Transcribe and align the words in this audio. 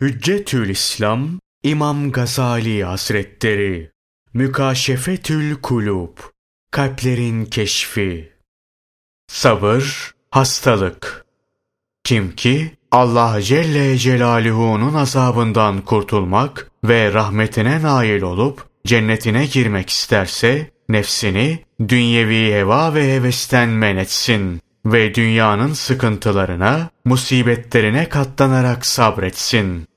Hüccetül 0.00 0.68
İslam 0.68 1.28
İmam 1.62 2.12
Gazali 2.12 2.84
Hazretleri. 2.84 3.90
Mükaşefetül 4.34 5.54
Kulub 5.54 6.18
Kalplerin 6.70 7.44
Keşfi. 7.44 8.32
Sabır, 9.26 10.14
hastalık. 10.30 11.24
Kim 12.04 12.32
ki 12.32 12.72
Allah 12.90 13.42
Celle 13.42 13.98
Celaluhu'nun 13.98 14.94
azabından 14.94 15.80
kurtulmak 15.80 16.70
ve 16.84 17.12
rahmetine 17.12 17.82
nail 17.82 18.22
olup 18.22 18.66
cennetine 18.86 19.46
girmek 19.46 19.90
isterse 19.90 20.70
nefsini 20.88 21.64
dünyevi 21.88 22.52
heva 22.52 22.94
ve 22.94 23.14
hevesten 23.14 23.68
men 23.68 23.96
etsin 23.96 24.60
ve 24.92 25.14
dünyanın 25.14 25.72
sıkıntılarına, 25.72 26.90
musibetlerine 27.04 28.08
katlanarak 28.08 28.86
sabretsin. 28.86 29.88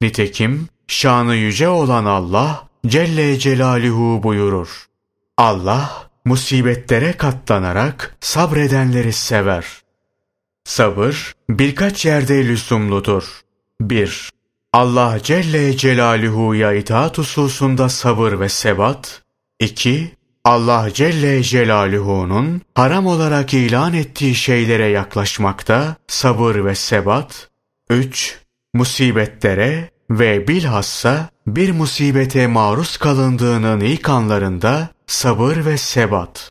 Nitekim 0.00 0.68
şanı 0.86 1.34
yüce 1.34 1.68
olan 1.68 2.04
Allah 2.04 2.68
Celle 2.86 3.38
Celaluhu 3.38 4.22
buyurur. 4.22 4.86
Allah 5.36 6.08
musibetlere 6.24 7.12
katlanarak 7.12 8.16
sabredenleri 8.20 9.12
sever. 9.12 9.66
Sabır 10.64 11.32
birkaç 11.50 12.04
yerde 12.04 12.48
lüzumludur. 12.48 13.40
1. 13.80 14.30
Allah 14.72 15.18
Celle 15.22 15.76
Celaluhu'ya 15.76 16.72
itaat 16.72 17.18
hususunda 17.18 17.88
sabır 17.88 18.40
ve 18.40 18.48
sebat. 18.48 19.22
2. 19.60 20.17
Allah 20.44 20.90
Celle 20.94 21.42
Celaluhu'nun 21.42 22.62
haram 22.74 23.06
olarak 23.06 23.54
ilan 23.54 23.94
ettiği 23.94 24.34
şeylere 24.34 24.86
yaklaşmakta 24.86 25.96
sabır 26.06 26.64
ve 26.64 26.74
sebat. 26.74 27.48
3. 27.90 28.38
Musibetlere 28.74 29.90
ve 30.10 30.48
bilhassa 30.48 31.28
bir 31.46 31.72
musibete 31.72 32.46
maruz 32.46 32.96
kalındığının 32.96 33.80
ilk 33.80 34.08
anlarında 34.08 34.88
sabır 35.06 35.56
ve 35.64 35.78
sebat. 35.78 36.50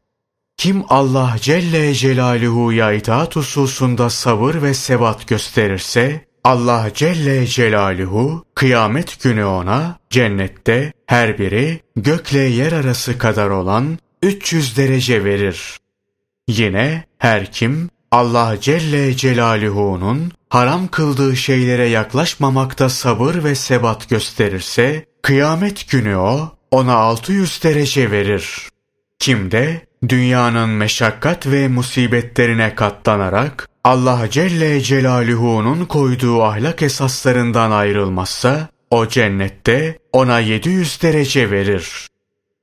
Kim 0.58 0.84
Allah 0.90 1.36
Celle 1.42 1.94
Celaluhu'ya 1.94 2.92
itaat 2.92 3.36
hususunda 3.36 4.09
sabır 4.09 4.62
ve 4.62 4.73
sebat 4.73 5.28
gösterirse, 5.28 6.25
Allah 6.44 6.90
Celle 6.94 7.45
Celaluhu 7.45 8.45
kıyamet 8.56 9.23
günü 9.23 9.45
ona 9.45 10.00
cennette 10.09 10.94
her 11.08 11.38
biri 11.38 11.80
gökle 11.95 12.39
yer 12.39 12.72
arası 12.72 13.17
kadar 13.17 13.50
olan 13.50 13.97
300 14.23 14.77
derece 14.77 15.23
verir. 15.23 15.77
Yine 16.47 17.03
her 17.17 17.52
kim 17.52 17.89
Allah 18.11 18.55
Celle 18.61 19.16
Celaluhu'nun 19.16 20.31
haram 20.50 20.88
kıldığı 20.88 21.35
şeylere 21.35 21.85
yaklaşmamakta 21.85 22.89
sabır 22.89 23.44
ve 23.44 23.55
sebat 23.55 24.09
gösterirse, 24.09 25.05
kıyamet 25.22 25.89
günü 25.89 26.16
o 26.16 26.52
ona 26.72 26.95
600 26.95 27.63
derece 27.63 28.11
verir. 28.11 28.69
Kim 29.19 29.52
de 29.52 29.88
dünyanın 30.09 30.69
meşakkat 30.69 31.47
ve 31.47 31.67
musibetlerine 31.67 32.75
katlanarak 32.75 33.69
Allah 33.83 34.30
Celle 34.30 34.81
Celaluhu'nun 34.81 35.85
koyduğu 35.85 36.44
ahlak 36.44 36.81
esaslarından 36.81 37.72
ayrılmazsa, 37.72 38.67
o 38.92 39.08
cennette 39.08 39.98
ona 40.14 40.40
700 40.40 41.02
derece 41.02 41.52
verir. 41.52 42.08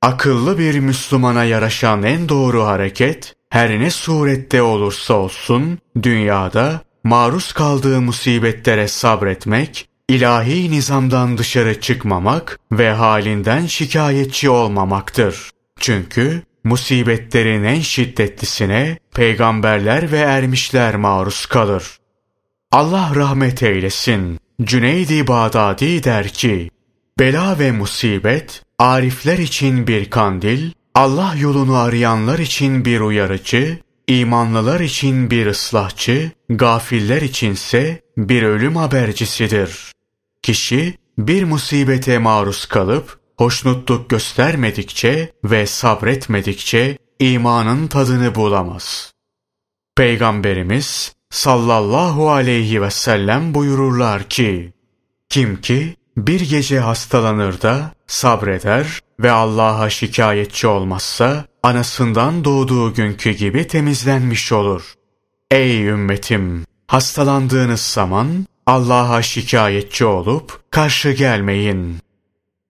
Akıllı 0.03 0.59
bir 0.59 0.79
Müslümana 0.79 1.45
yaraşan 1.45 2.03
en 2.03 2.29
doğru 2.29 2.65
hareket, 2.65 3.35
her 3.51 3.81
ne 3.81 3.91
surette 3.91 4.63
olursa 4.63 5.15
olsun, 5.15 5.79
dünyada 6.03 6.81
maruz 7.05 7.53
kaldığı 7.53 8.01
musibetlere 8.01 8.89
sabretmek, 8.89 9.89
ilahi 10.09 10.71
nizamdan 10.71 11.39
dışarı 11.39 11.81
çıkmamak 11.81 12.61
ve 12.73 12.91
halinden 12.91 13.67
şikayetçi 13.67 14.51
olmamaktır. 14.51 15.51
Çünkü 15.81 16.43
musibetlerin 16.65 17.65
en 17.65 17.81
şiddetlisine 17.81 18.99
peygamberler 19.15 20.13
ve 20.13 20.19
ermişler 20.19 20.97
maruz 20.97 21.47
kalır. 21.47 21.99
Allah 22.73 23.13
rahmet 23.15 23.63
eylesin. 23.63 24.39
Cüneydi 24.63 25.27
Bağdadi 25.27 26.05
der 26.05 26.29
ki, 26.29 26.71
Bela 27.19 27.59
ve 27.59 27.73
musibet, 27.73 28.63
arifler 28.79 29.39
için 29.39 29.87
bir 29.87 30.11
kandil, 30.11 30.71
Allah 30.95 31.35
yolunu 31.39 31.77
arayanlar 31.77 32.39
için 32.39 32.85
bir 32.85 33.01
uyarıcı, 33.01 33.79
imanlılar 34.07 34.81
için 34.81 35.31
bir 35.31 35.47
ıslahçı, 35.47 36.31
gafiller 36.49 37.23
içinse 37.23 38.03
bir 38.17 38.43
ölüm 38.43 38.77
habercisidir. 38.77 39.93
Kişi 40.43 40.99
bir 41.19 41.45
musibete 41.45 42.19
maruz 42.19 42.67
kalıp 42.67 43.19
hoşnutluk 43.39 44.11
göstermedikçe 44.11 45.33
ve 45.45 45.67
sabretmedikçe 45.67 46.99
imanın 47.19 47.87
tadını 47.87 48.35
bulamaz. 48.35 49.13
Peygamberimiz 49.97 51.15
sallallahu 51.35 52.31
aleyhi 52.31 52.83
ve 52.83 52.91
sellem 52.91 53.55
buyururlar 53.55 54.29
ki, 54.29 54.73
kim 55.29 55.61
ki 55.61 55.97
bir 56.17 56.41
gece 56.41 56.81
hastalanır 56.81 57.61
da 57.63 57.93
sabreder 58.07 59.01
ve 59.21 59.31
Allah'a 59.31 59.91
şikayetçi 59.91 60.67
olmazsa 60.67 61.45
anasından 61.63 62.45
doğduğu 62.45 62.95
günkü 62.95 63.31
gibi 63.31 63.67
temizlenmiş 63.67 64.53
olur. 64.53 64.95
Ey 65.51 65.87
ümmetim! 65.87 66.65
Hastalandığınız 66.87 67.81
zaman 67.81 68.47
Allah'a 68.67 69.23
şikayetçi 69.23 70.05
olup 70.05 70.61
karşı 70.71 71.11
gelmeyin. 71.11 71.97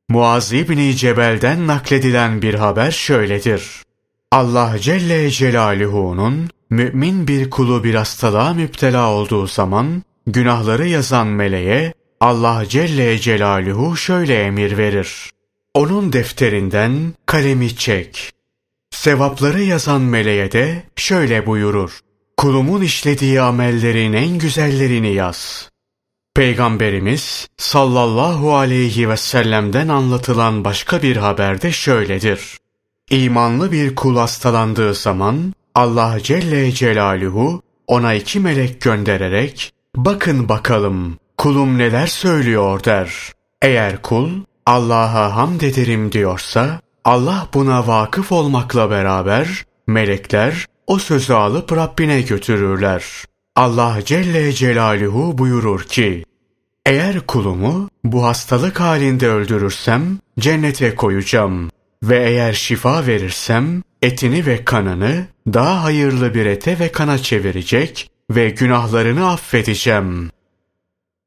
Muaz 0.08 0.52
İbni 0.52 0.96
Cebel'den 0.96 1.66
nakledilen 1.66 2.42
bir 2.42 2.54
haber 2.54 2.90
şöyledir. 2.90 3.82
Allah 4.32 4.78
Celle 4.78 5.30
Celaluhu'nun 5.30 6.48
mümin 6.74 7.28
bir 7.28 7.50
kulu 7.50 7.84
bir 7.84 7.94
hastalığa 7.94 8.54
müptela 8.54 9.10
olduğu 9.10 9.46
zaman 9.46 10.02
günahları 10.26 10.88
yazan 10.88 11.26
meleğe 11.26 11.94
Allah 12.20 12.64
Celle 12.68 13.18
Celaluhu 13.18 13.96
şöyle 13.96 14.42
emir 14.42 14.78
verir. 14.78 15.30
Onun 15.74 16.12
defterinden 16.12 17.14
kalemi 17.26 17.76
çek. 17.76 18.32
Sevapları 18.90 19.62
yazan 19.62 20.00
meleğe 20.00 20.52
de 20.52 20.82
şöyle 20.96 21.46
buyurur. 21.46 22.00
Kulumun 22.36 22.82
işlediği 22.82 23.40
amellerin 23.40 24.12
en 24.12 24.38
güzellerini 24.38 25.14
yaz. 25.14 25.70
Peygamberimiz 26.36 27.48
sallallahu 27.56 28.54
aleyhi 28.56 29.08
ve 29.08 29.16
sellem'den 29.16 29.88
anlatılan 29.88 30.64
başka 30.64 31.02
bir 31.02 31.16
haberde 31.16 31.72
şöyledir. 31.72 32.58
İmanlı 33.10 33.72
bir 33.72 33.94
kul 33.94 34.16
hastalandığı 34.16 34.94
zaman 34.94 35.54
Allah 35.74 36.20
Celle 36.22 36.72
Celaluhu 36.72 37.62
ona 37.86 38.14
iki 38.14 38.40
melek 38.40 38.80
göndererek 38.80 39.72
bakın 39.96 40.48
bakalım 40.48 41.18
kulum 41.38 41.78
neler 41.78 42.06
söylüyor 42.06 42.84
der. 42.84 43.32
Eğer 43.62 44.02
kul 44.02 44.30
Allah'a 44.66 45.36
hamd 45.36 45.60
ederim 45.60 46.12
diyorsa 46.12 46.80
Allah 47.04 47.48
buna 47.54 47.86
vakıf 47.86 48.32
olmakla 48.32 48.90
beraber 48.90 49.64
melekler 49.86 50.66
o 50.86 50.98
sözü 50.98 51.32
alıp 51.32 51.72
Rabbine 51.72 52.22
götürürler. 52.22 53.04
Allah 53.56 53.98
Celle 54.04 54.52
Celaluhu 54.52 55.38
buyurur 55.38 55.82
ki, 55.82 56.24
eğer 56.86 57.20
kulumu 57.20 57.88
bu 58.04 58.24
hastalık 58.24 58.80
halinde 58.80 59.28
öldürürsem 59.28 60.18
cennete 60.38 60.94
koyacağım 60.94 61.70
ve 62.02 62.24
eğer 62.24 62.52
şifa 62.52 63.06
verirsem 63.06 63.82
etini 64.04 64.46
ve 64.46 64.64
kanını 64.64 65.26
daha 65.46 65.84
hayırlı 65.84 66.34
bir 66.34 66.46
ete 66.46 66.78
ve 66.78 66.92
kana 66.92 67.18
çevirecek 67.18 68.10
ve 68.30 68.50
günahlarını 68.50 69.30
affedeceğim. 69.30 70.30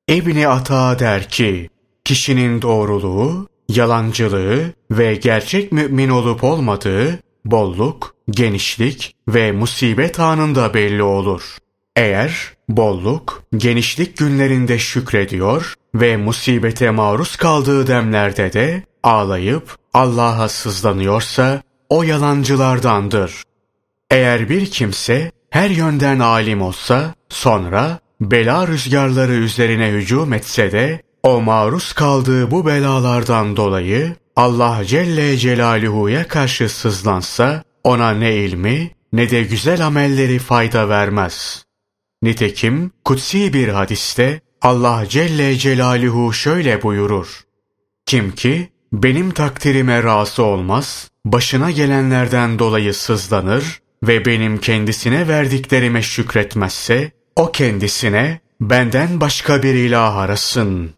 İbni 0.09 0.47
Ata 0.47 0.99
der 0.99 1.29
ki, 1.29 1.69
kişinin 2.05 2.61
doğruluğu, 2.61 3.47
yalancılığı 3.69 4.73
ve 4.91 5.15
gerçek 5.15 5.71
mümin 5.71 6.09
olup 6.09 6.43
olmadığı 6.43 7.19
bolluk, 7.45 8.15
genişlik 8.29 9.15
ve 9.27 9.51
musibet 9.51 10.19
anında 10.19 10.73
belli 10.73 11.03
olur. 11.03 11.57
Eğer 11.95 12.53
bolluk, 12.69 13.43
genişlik 13.57 14.17
günlerinde 14.17 14.79
şükrediyor 14.79 15.73
ve 15.95 16.17
musibete 16.17 16.89
maruz 16.89 17.35
kaldığı 17.35 17.87
demlerde 17.87 18.53
de 18.53 18.83
ağlayıp 19.03 19.75
Allah'a 19.93 20.49
sızlanıyorsa 20.49 21.61
o 21.89 22.03
yalancılardandır. 22.03 23.43
Eğer 24.11 24.49
bir 24.49 24.65
kimse 24.65 25.31
her 25.49 25.69
yönden 25.69 26.19
alim 26.19 26.61
olsa 26.61 27.13
sonra 27.29 27.99
bela 28.21 28.67
rüzgarları 28.67 29.33
üzerine 29.33 29.89
hücum 29.89 30.33
etse 30.33 30.71
de 30.71 31.01
o 31.23 31.41
maruz 31.41 31.93
kaldığı 31.93 32.51
bu 32.51 32.65
belalardan 32.65 33.57
dolayı 33.57 34.15
Allah 34.35 34.85
Celle 34.85 35.37
Celaluhu'ya 35.37 36.27
karşı 36.27 36.69
sızlansa 36.69 37.63
ona 37.83 38.11
ne 38.11 38.35
ilmi 38.35 38.91
ne 39.13 39.29
de 39.29 39.43
güzel 39.43 39.85
amelleri 39.85 40.39
fayda 40.39 40.89
vermez. 40.89 41.65
Nitekim 42.21 42.91
kutsi 43.05 43.53
bir 43.53 43.67
hadiste 43.67 44.41
Allah 44.61 45.03
Celle 45.09 45.55
Celaluhu 45.55 46.33
şöyle 46.33 46.83
buyurur. 46.83 47.41
Kim 48.05 48.31
ki 48.31 48.69
benim 48.93 49.31
takdirime 49.31 50.03
razı 50.03 50.43
olmaz, 50.43 51.09
başına 51.31 51.71
gelenlerden 51.71 52.59
dolayı 52.59 52.93
sızlanır 52.93 53.81
ve 54.03 54.25
benim 54.25 54.57
kendisine 54.57 55.27
verdiklerime 55.27 56.01
şükretmezse, 56.01 57.11
o 57.35 57.51
kendisine 57.51 58.39
benden 58.61 59.21
başka 59.21 59.63
bir 59.63 59.73
ilah 59.73 60.15
arasın. 60.15 60.93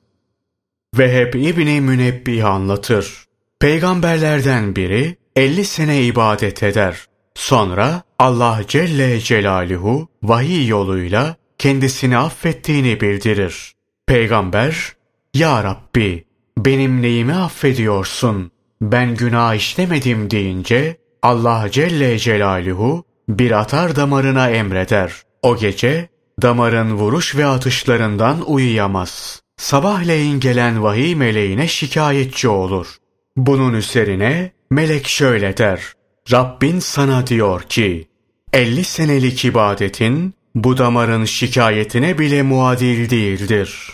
Ve 0.97 1.13
hep 1.13 1.35
İbni 1.35 1.81
Münebbih 1.81 2.45
anlatır. 2.45 3.25
Peygamberlerden 3.59 4.75
biri 4.75 5.15
50 5.35 5.65
sene 5.65 6.03
ibadet 6.03 6.63
eder. 6.63 7.05
Sonra 7.35 8.03
Allah 8.19 8.61
Celle 8.67 9.19
Celaluhu 9.19 10.07
vahiy 10.23 10.67
yoluyla 10.67 11.35
kendisini 11.57 12.17
affettiğini 12.17 13.01
bildirir. 13.01 13.73
Peygamber, 14.07 14.93
Ya 15.33 15.63
Rabbi 15.63 16.25
benim 16.57 17.01
neyimi 17.01 17.33
affediyorsun? 17.35 18.51
Ben 18.81 19.15
günah 19.15 19.55
işlemedim 19.55 20.31
deyince 20.31 20.97
Allah 21.21 21.67
Celle 21.71 22.19
Celaluhu 22.19 23.03
bir 23.29 23.51
atar 23.51 23.95
damarına 23.95 24.49
emreder. 24.49 25.11
O 25.41 25.57
gece 25.57 26.09
damarın 26.41 26.93
vuruş 26.93 27.35
ve 27.35 27.45
atışlarından 27.45 28.51
uyuyamaz. 28.51 29.41
Sabahleyin 29.57 30.39
gelen 30.39 30.83
vahiy 30.83 31.15
meleğine 31.15 31.67
şikayetçi 31.67 32.47
olur. 32.47 32.87
Bunun 33.37 33.73
üzerine 33.73 34.51
melek 34.71 35.07
şöyle 35.07 35.57
der. 35.57 35.81
Rabbin 36.31 36.79
sana 36.79 37.27
diyor 37.27 37.61
ki, 37.61 38.07
50 38.53 38.83
senelik 38.83 39.45
ibadetin 39.45 40.33
bu 40.55 40.77
damarın 40.77 41.25
şikayetine 41.25 42.17
bile 42.17 42.41
muadil 42.41 43.09
değildir. 43.09 43.89